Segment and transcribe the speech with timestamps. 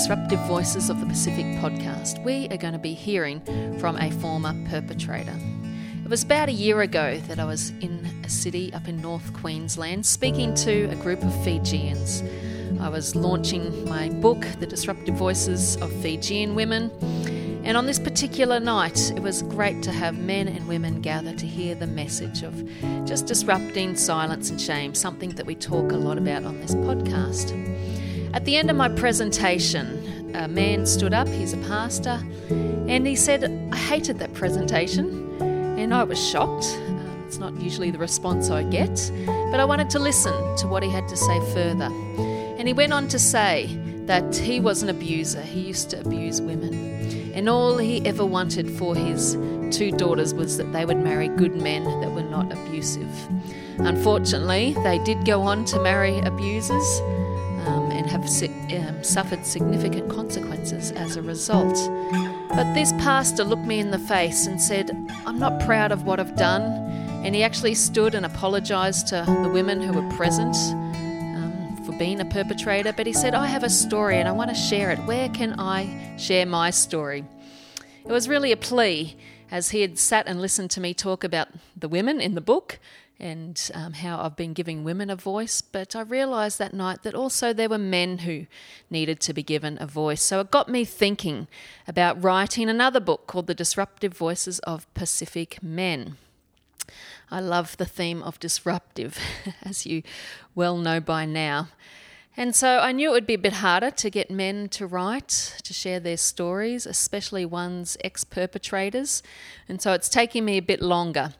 [0.00, 3.42] Disruptive Voices of the Pacific podcast, we are going to be hearing
[3.78, 5.38] from a former perpetrator.
[6.02, 9.30] It was about a year ago that I was in a city up in North
[9.34, 12.22] Queensland speaking to a group of Fijians.
[12.80, 16.90] I was launching my book, The Disruptive Voices of Fijian Women,
[17.62, 21.46] and on this particular night, it was great to have men and women gather to
[21.46, 22.54] hear the message of
[23.06, 27.50] just disrupting silence and shame, something that we talk a lot about on this podcast.
[28.32, 33.16] At the end of my presentation, a man stood up, he's a pastor, and he
[33.16, 36.66] said, I hated that presentation, and I was shocked.
[36.86, 40.84] Um, it's not usually the response I get, but I wanted to listen to what
[40.84, 41.90] he had to say further.
[42.56, 43.66] And he went on to say
[44.06, 48.70] that he was an abuser, he used to abuse women, and all he ever wanted
[48.70, 49.36] for his
[49.72, 53.10] two daughters was that they would marry good men that were not abusive.
[53.78, 57.00] Unfortunately, they did go on to marry abusers
[58.22, 61.74] have um, suffered significant consequences as a result.
[62.48, 64.90] But this pastor looked me in the face and said,
[65.26, 66.62] I'm not proud of what I've done.
[67.24, 72.20] And he actually stood and apologised to the women who were present um, for being
[72.20, 72.92] a perpetrator.
[72.92, 74.98] But he said, I have a story and I want to share it.
[75.00, 77.24] Where can I share my story?
[78.04, 79.16] It was really a plea
[79.50, 82.78] as he had sat and listened to me talk about the women in the book
[83.20, 85.60] and um, how I've been giving women a voice.
[85.60, 88.46] But I realised that night that also there were men who
[88.90, 90.22] needed to be given a voice.
[90.22, 91.46] So it got me thinking
[91.86, 96.16] about writing another book called The Disruptive Voices of Pacific Men.
[97.30, 99.18] I love the theme of disruptive,
[99.62, 100.02] as you
[100.54, 101.68] well know by now.
[102.36, 105.56] And so I knew it would be a bit harder to get men to write,
[105.62, 109.22] to share their stories, especially one's ex perpetrators.
[109.68, 111.34] And so it's taking me a bit longer.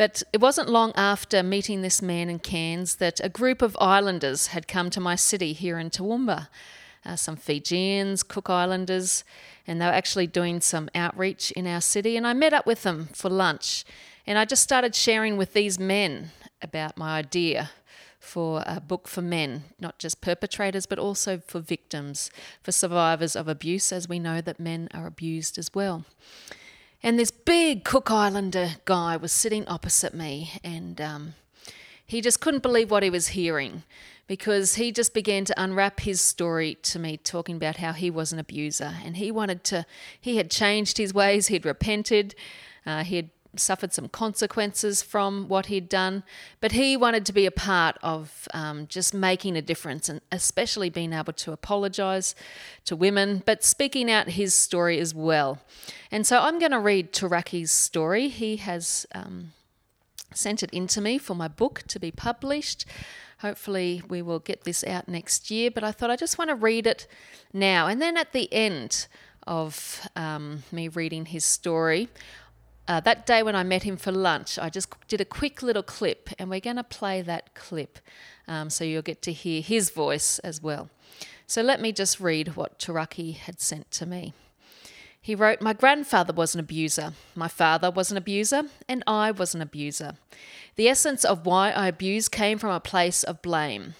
[0.00, 4.46] But it wasn't long after meeting this man in Cairns that a group of islanders
[4.46, 6.48] had come to my city here in Toowoomba.
[7.04, 9.24] Uh, some Fijians, Cook Islanders,
[9.66, 12.16] and they were actually doing some outreach in our city.
[12.16, 13.84] And I met up with them for lunch,
[14.26, 16.30] and I just started sharing with these men
[16.62, 17.68] about my idea
[18.18, 22.30] for a book for men, not just perpetrators, but also for victims,
[22.62, 26.06] for survivors of abuse, as we know that men are abused as well.
[27.02, 31.34] And this big Cook Islander guy was sitting opposite me, and um,
[32.04, 33.84] he just couldn't believe what he was hearing
[34.26, 38.32] because he just began to unwrap his story to me, talking about how he was
[38.32, 38.96] an abuser.
[39.04, 39.86] And he wanted to,
[40.20, 42.34] he had changed his ways, he'd repented,
[42.86, 46.22] uh, he had suffered some consequences from what he'd done,
[46.60, 50.90] but he wanted to be a part of um, just making a difference and especially
[50.90, 52.34] being able to apologise
[52.84, 55.58] to women, but speaking out his story as well.
[56.10, 58.28] And so I'm going to read Turaki's story.
[58.28, 59.52] He has um,
[60.32, 62.84] sent it in to me for my book to be published.
[63.40, 66.54] Hopefully, we will get this out next year, but I thought I just want to
[66.54, 67.06] read it
[67.52, 67.86] now.
[67.86, 69.08] And then at the end,
[69.46, 72.08] of um, me reading his story,
[72.88, 75.82] uh, that day when I met him for lunch, I just did a quick little
[75.82, 77.98] clip, and we're going to play that clip
[78.48, 80.90] um, so you'll get to hear his voice as well.
[81.46, 84.32] So let me just read what Turaki had sent to me.
[85.22, 89.54] He wrote, My grandfather was an abuser, my father was an abuser, and I was
[89.54, 90.14] an abuser.
[90.76, 93.94] The essence of why I abused came from a place of blame.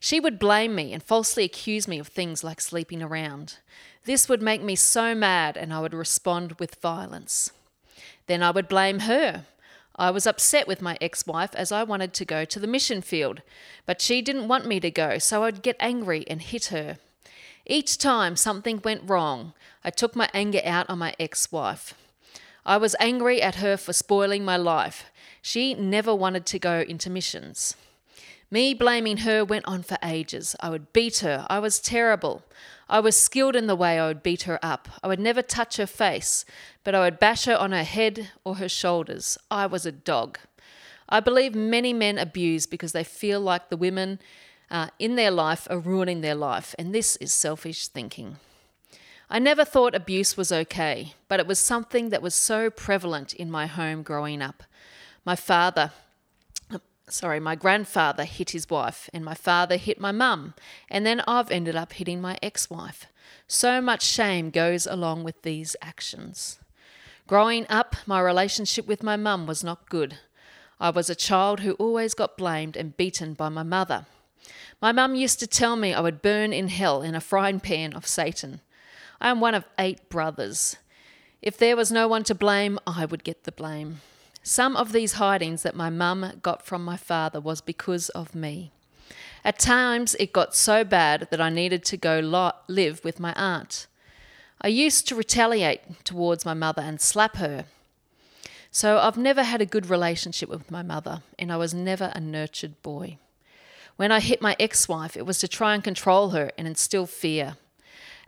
[0.00, 3.58] She would blame me and falsely accuse me of things like sleeping around.
[4.04, 7.52] This would make me so mad, and I would respond with violence.
[8.26, 9.44] Then I would blame her.
[9.96, 13.00] I was upset with my ex wife as I wanted to go to the mission
[13.00, 13.42] field,
[13.86, 16.98] but she didn't want me to go, so I'd get angry and hit her.
[17.66, 19.54] Each time something went wrong,
[19.84, 21.94] I took my anger out on my ex wife.
[22.66, 25.04] I was angry at her for spoiling my life.
[25.40, 27.76] She never wanted to go into missions.
[28.50, 30.56] Me blaming her went on for ages.
[30.60, 31.46] I would beat her.
[31.50, 32.42] I was terrible.
[32.88, 34.88] I was skilled in the way I would beat her up.
[35.02, 36.44] I would never touch her face,
[36.82, 39.38] but I would bash her on her head or her shoulders.
[39.50, 40.38] I was a dog.
[41.08, 44.20] I believe many men abuse because they feel like the women
[44.70, 48.36] uh, in their life are ruining their life, and this is selfish thinking.
[49.30, 53.50] I never thought abuse was okay, but it was something that was so prevalent in
[53.50, 54.62] my home growing up.
[55.24, 55.92] My father,
[57.08, 60.54] sorry, my grandfather hit his wife, and my father hit my mum,
[60.90, 63.06] and then I've ended up hitting my ex wife.
[63.46, 66.58] So much shame goes along with these actions.
[67.26, 70.18] Growing up, my relationship with my mum was not good.
[70.80, 74.06] I was a child who always got blamed and beaten by my mother.
[74.82, 77.94] My mum used to tell me I would burn in hell in a frying pan
[77.94, 78.60] of Satan.
[79.20, 80.76] I am one of eight brothers.
[81.40, 84.00] If there was no one to blame, I would get the blame.
[84.46, 88.72] Some of these hidings that my mum got from my father was because of me.
[89.42, 93.32] At times, it got so bad that I needed to go lo- live with my
[93.36, 93.86] aunt.
[94.60, 97.64] I used to retaliate towards my mother and slap her.
[98.70, 102.20] So I've never had a good relationship with my mother, and I was never a
[102.20, 103.16] nurtured boy.
[103.96, 107.06] When I hit my ex wife, it was to try and control her and instill
[107.06, 107.56] fear.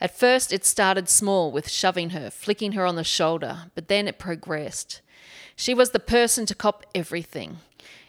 [0.00, 4.08] At first, it started small with shoving her, flicking her on the shoulder, but then
[4.08, 5.02] it progressed.
[5.56, 7.58] She was the person to cop everything.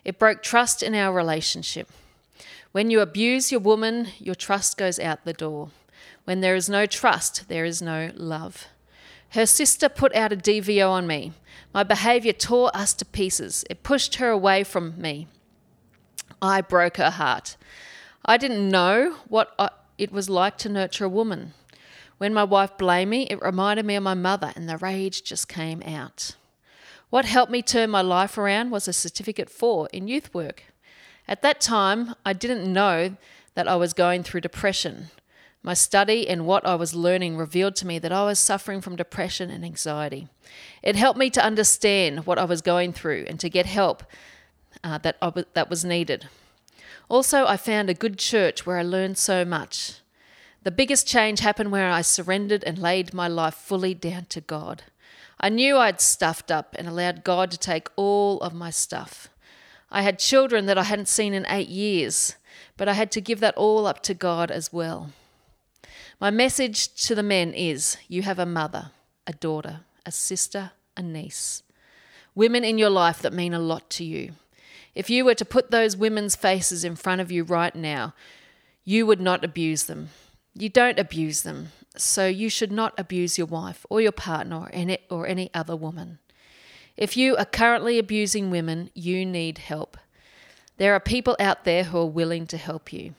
[0.04, 1.90] It broke trust in our relationship.
[2.74, 5.70] When you abuse your woman, your trust goes out the door.
[6.26, 8.68] When there is no trust, there is no love.
[9.30, 11.32] Her sister put out a DVO on me.
[11.74, 13.64] My behaviour tore us to pieces.
[13.70, 15.28] It pushed her away from me.
[16.42, 17.56] I broke her heart.
[18.26, 19.58] I didn't know what
[19.98, 21.54] it was like to nurture a woman.
[22.18, 25.48] When my wife blamed me, it reminded me of my mother, and the rage just
[25.48, 26.36] came out.
[27.10, 30.64] What helped me turn my life around was a certificate four in youth work.
[31.28, 33.16] At that time, I didn't know
[33.56, 35.08] that I was going through depression.
[35.64, 38.96] My study and what I was learning revealed to me that I was suffering from
[38.96, 40.28] depression and anxiety.
[40.84, 44.04] It helped me to understand what I was going through and to get help
[44.84, 45.18] uh, that,
[45.54, 46.28] that was needed.
[47.10, 49.96] Also, I found a good church where I learned so much.
[50.64, 54.84] The biggest change happened where I surrendered and laid my life fully down to God.
[55.40, 59.30] I knew I'd stuffed up and allowed God to take all of my stuff.
[59.92, 62.36] I had children that I hadn't seen in eight years,
[62.76, 65.12] but I had to give that all up to God as well.
[66.20, 68.92] My message to the men is you have a mother,
[69.28, 71.62] a daughter, a sister, a niece,
[72.34, 74.34] women in your life that mean a lot to you.
[74.96, 78.16] If you were to put those women's faces in front of you right now,
[78.84, 80.10] you would not abuse them.
[80.56, 84.70] You don't abuse them, so you should not abuse your wife or your partner
[85.10, 86.20] or any, other woman.
[86.96, 89.98] If you are currently abusing women, you need help.
[90.78, 93.14] There are people out there who are willing to help you.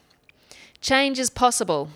[0.81, 1.89] Change is possible.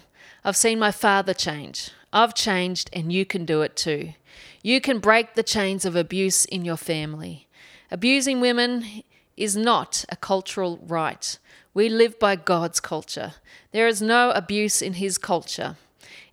[0.44, 1.91] I've seen my father change.
[2.12, 4.13] I've changed, and you can do it too.
[4.62, 7.47] You can break the chains of abuse in your family.
[7.91, 9.03] Abusing women
[9.35, 11.38] is not a cultural right.
[11.74, 13.33] We live by God's culture.
[13.71, 15.75] There is no abuse in His culture.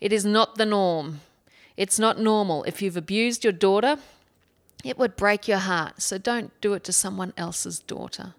[0.01, 1.21] It is not the norm.
[1.77, 2.65] It's not normal.
[2.65, 3.99] If you've abused your daughter,
[4.85, 6.03] it would break your heart.
[6.03, 8.35] So don't do it to someone else's daughter.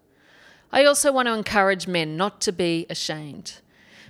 [0.72, 3.60] I also want to encourage men not to be ashamed.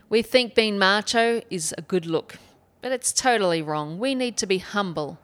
[0.09, 2.37] We think being macho is a good look,
[2.81, 3.97] but it's totally wrong.
[3.97, 5.17] We need to be humble,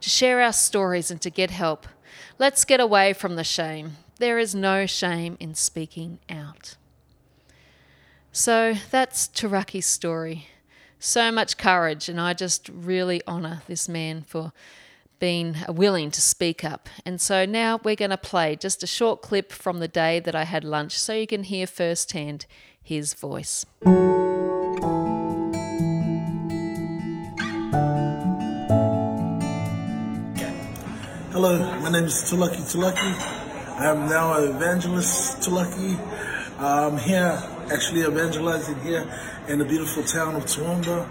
[0.00, 1.86] to share our stories, and to get help.
[2.38, 3.96] Let's get away from the shame.
[4.18, 6.76] There is no shame in speaking out.
[8.32, 10.48] So that's Turaki's story.
[11.06, 14.54] So much courage, and I just really honour this man for
[15.18, 16.88] being willing to speak up.
[17.04, 20.34] And so now we're going to play just a short clip from the day that
[20.34, 22.46] I had lunch so you can hear firsthand
[22.82, 23.66] his voice.
[31.32, 33.78] Hello, my name is Tulaki Tulaki.
[33.78, 35.98] I am now an evangelist Tulaki.
[36.58, 39.06] I'm here actually evangelizing here
[39.48, 41.08] in the beautiful town of Toowoomba.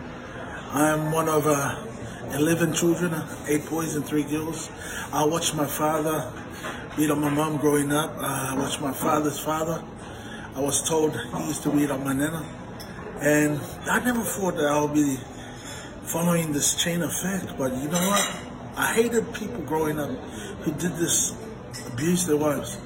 [0.71, 1.83] I'm one of uh,
[2.33, 3.13] 11 children,
[3.47, 4.69] eight boys and three girls.
[5.11, 6.31] I watched my father
[6.95, 8.15] beat on my mom growing up.
[8.17, 9.83] Uh, I watched my father's father.
[10.55, 12.45] I was told he used to beat on my nana.
[13.19, 15.17] And I never thought that I would be
[16.03, 18.41] following this chain effect, but you know what?
[18.75, 21.35] I hated people growing up who did this,
[21.91, 22.77] abuse their wives.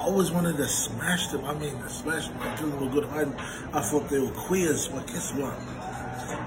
[0.00, 1.44] I always wanted to smash them.
[1.44, 3.34] I mean, smash them until they were good hiding.
[3.74, 5.52] I thought they were queers, but guess what?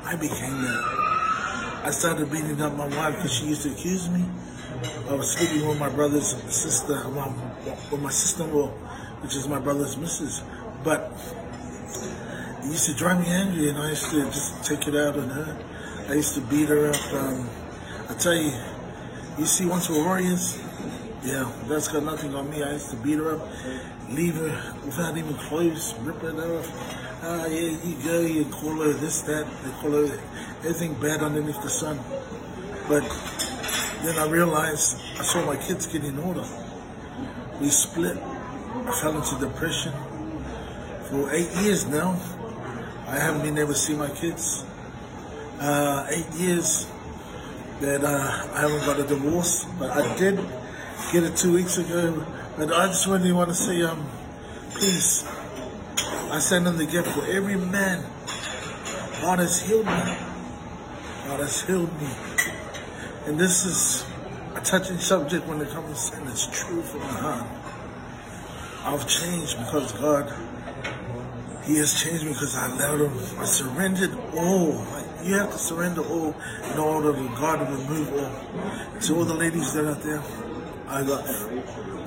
[0.05, 1.83] I became that.
[1.85, 4.25] I started beating up my wife because she used to accuse me
[5.07, 6.95] of sleeping with my brother's sister,
[7.91, 8.69] with my sister-in-law,
[9.21, 10.41] which is my brother's missus.
[10.83, 11.11] But
[12.63, 15.29] it used to drive me angry, and I used to just take it out on
[15.29, 15.63] her.
[16.09, 17.13] I used to beat her up.
[17.13, 17.47] Um,
[18.09, 18.51] I tell you,
[19.37, 20.59] you see, once we're warriors,
[21.23, 22.63] yeah, that's got nothing on me.
[22.63, 23.47] I used to beat her up,
[24.09, 26.69] leave her without even clothes, rip her off.
[27.23, 30.19] Ah, yeah, you go, you call her this, that, they call her
[30.59, 31.97] everything bad underneath the sun.
[32.89, 33.03] But
[34.03, 36.43] then I realized I saw my kids getting older.
[37.61, 38.17] We split.
[38.17, 39.93] I fell into depression.
[41.09, 42.19] For eight years now,
[43.07, 44.65] I haven't been able to see my kids.
[45.61, 46.91] Uh, eight years
[47.79, 50.39] that uh, I haven't got a divorce, but I did
[51.11, 52.25] get it two weeks ago.
[52.57, 54.05] But I just really want to say, um,
[54.71, 55.25] please,
[56.31, 58.03] I send them the gift for every man.
[59.21, 59.91] God has healed me.
[61.27, 62.09] God has healed me.
[63.25, 64.05] And this is
[64.55, 66.27] a touching subject when it comes to sin.
[66.27, 67.47] It's true from the heart.
[68.85, 70.33] I've changed because God
[71.63, 73.39] He has changed me because I allowed him.
[73.39, 74.85] I surrendered all.
[75.23, 76.35] You have to surrender all
[76.73, 78.99] in order for God to remove all.
[78.99, 80.21] To all the ladies that are there,
[80.93, 81.27] I got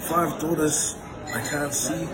[0.01, 0.97] five daughters
[1.35, 2.07] I can't see.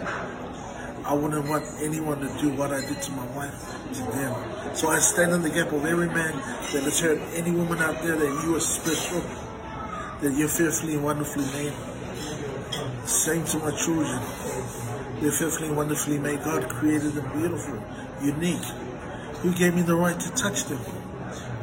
[1.04, 3.54] I wouldn't want anyone to do what I did to my wife
[3.92, 4.74] to them.
[4.74, 6.32] So I stand in the gap of every man
[6.72, 9.20] that has heard any woman out there that you are special,
[10.22, 11.74] that you're fearfully and wonderfully made.
[13.06, 14.18] Same to my children.
[15.20, 16.42] They're fearfully and wonderfully made.
[16.42, 17.84] God created them beautiful,
[18.22, 18.64] unique.
[19.42, 20.80] Who gave me the right to touch them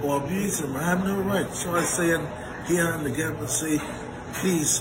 [0.03, 0.77] or abuse them?
[0.77, 1.51] I have no right.
[1.51, 1.81] So I
[2.13, 2.27] in
[2.67, 3.81] here in the gap and say,
[4.33, 4.79] please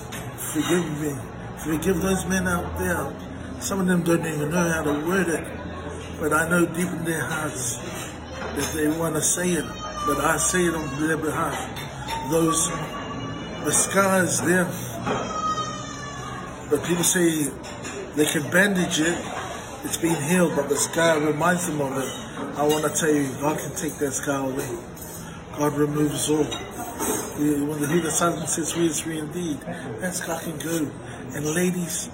[0.52, 1.14] forgive me.
[1.58, 3.12] Forgive those men out there.
[3.60, 5.44] Some of them don't even know how to word it.
[6.20, 7.78] But I know deep in their hearts
[8.38, 9.64] that they want to say it.
[10.06, 12.30] But I say it on their behalf.
[12.30, 12.68] Those,
[13.64, 14.64] the scars there.
[16.70, 17.50] But people say
[18.16, 19.18] they can bandage it.
[19.84, 22.58] It's been healed, but the scar reminds them of it.
[22.58, 24.68] I want to tell you, God can take that scar away.
[25.56, 26.46] God removes all.
[27.38, 29.60] When the the Son says free is free indeed,
[30.00, 30.90] that's scar can go.
[31.34, 32.10] And ladies,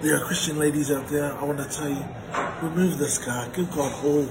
[0.00, 2.04] there are Christian ladies out there, I want to tell you,
[2.62, 3.48] remove the scar.
[3.48, 4.28] Give God all.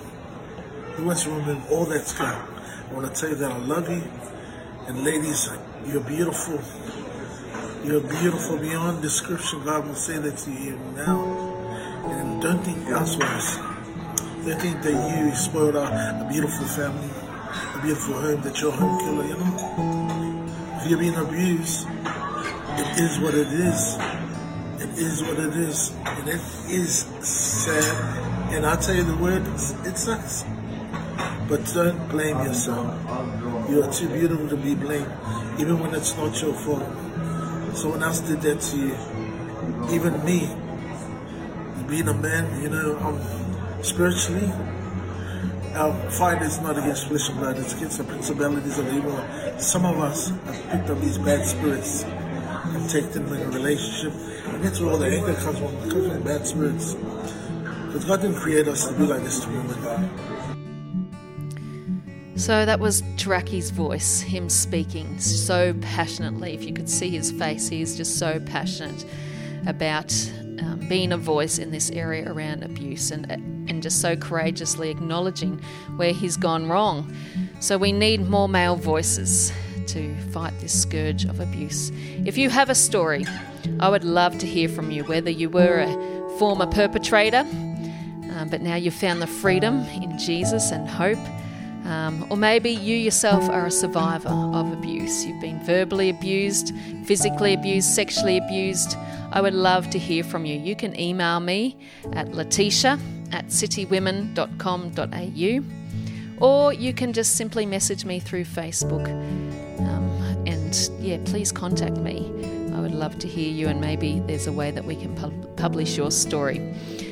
[0.96, 2.48] He wants to remove all that scar.
[2.90, 4.04] I want to tell you that I love you.
[4.88, 5.50] And ladies,
[5.86, 6.62] you're beautiful.
[7.84, 9.64] You're beautiful beyond description.
[9.66, 11.24] God will say that to you now.
[12.06, 13.58] And don't think elsewise.
[14.46, 17.10] Don't think that you spoiled a beautiful family,
[17.76, 20.80] a beautiful home, that you're a home killer, you know?
[20.82, 23.98] If you're being abused, it is what it is.
[24.80, 25.92] It is what it is.
[26.06, 28.54] And it is sad.
[28.54, 29.42] And I tell you the word,
[29.86, 30.46] it sucks.
[31.48, 32.88] But don't blame yourself.
[33.70, 35.12] You are too beautiful to be blamed,
[35.60, 36.84] even when it's not your fault.
[37.76, 38.96] Someone else did that to you.
[39.94, 40.50] Even me.
[41.88, 44.52] Being a man, you know, um, spiritually,
[45.76, 49.18] our fight is not against flesh and blood, it's against the principalities of evil.
[49.60, 54.14] Some of us have picked up these bad spirits and take them in a relationship.
[54.48, 55.76] And that's where all the anger comes from.
[55.76, 56.94] It comes from bad spirits.
[56.94, 59.76] Because God didn't create us to be like this to women.
[62.38, 66.54] So that was Turaki's voice, him speaking so passionately.
[66.54, 69.06] If you could see his face, he is just so passionate
[69.66, 70.12] about
[70.60, 75.62] um, being a voice in this area around abuse and, and just so courageously acknowledging
[75.96, 77.14] where he's gone wrong.
[77.60, 79.52] So we need more male voices
[79.88, 81.92] to fight this scourge of abuse.
[82.26, 83.26] If you have a story,
[83.80, 87.46] I would love to hear from you, whether you were a former perpetrator,
[88.36, 91.20] um, but now you've found the freedom in Jesus and hope.
[91.86, 95.24] Um, or maybe you yourself are a survivor of abuse.
[95.24, 96.74] You've been verbally abused,
[97.06, 98.98] physically abused, sexually abused.
[99.32, 100.58] I would love to hear from you.
[100.58, 101.78] You can email me
[102.14, 102.98] at letitia
[103.32, 109.08] at citywomen.com.au or you can just simply message me through Facebook.
[109.80, 110.10] Um,
[110.48, 112.32] and yeah, please contact me.
[112.74, 115.56] I would love to hear you, and maybe there's a way that we can pub-
[115.56, 116.58] publish your story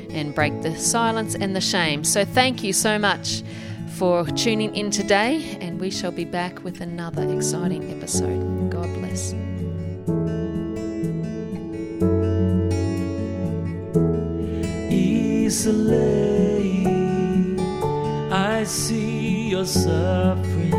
[0.10, 2.03] and break the silence and the shame.
[2.03, 3.44] So, thank you so much
[3.93, 8.71] for tuning in today, and we shall be back with another exciting episode.
[8.71, 9.33] God bless.
[14.91, 16.88] Easily,
[18.31, 20.73] I see your suffering.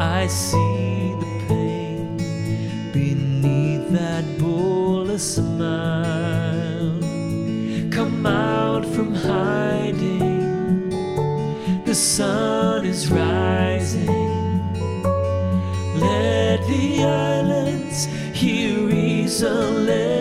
[0.00, 2.16] I see the pain
[2.92, 7.00] beneath that bullet smile.
[7.90, 9.89] Come out from hiding.
[11.90, 14.06] The sun is rising.
[15.98, 20.19] Let the islands hear reason.